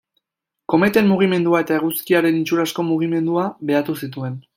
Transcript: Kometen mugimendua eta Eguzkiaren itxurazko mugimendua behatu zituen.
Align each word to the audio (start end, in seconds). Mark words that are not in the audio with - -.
Kometen 0.73 1.05
mugimendua 1.11 1.61
eta 1.65 1.77
Eguzkiaren 1.81 2.39
itxurazko 2.39 2.87
mugimendua 2.91 3.45
behatu 3.71 3.97
zituen. 4.05 4.41